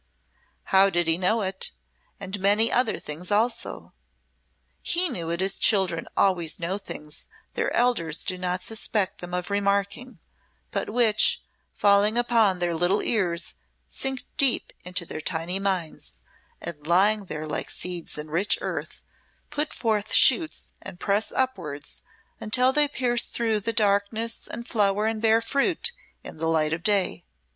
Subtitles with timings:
[0.73, 1.73] How did he know it
[2.19, 3.93] and many other things also?
[4.81, 9.51] He knew it as children always know things their elders do not suspect them of
[9.51, 10.19] remarking,
[10.71, 13.53] but which, falling upon their little ears
[13.87, 16.15] sink deep into their tiny minds,
[16.59, 19.03] and lying there like seeds in rich earth,
[19.51, 22.01] put forth shoots and press upwards
[22.39, 25.91] until they pierce through the darkness and flower and bear fruit
[26.23, 27.23] in the light of day.